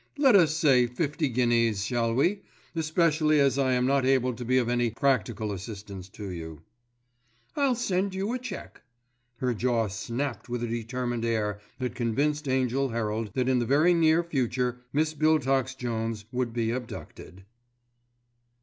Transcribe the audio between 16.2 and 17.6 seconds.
would be abducted.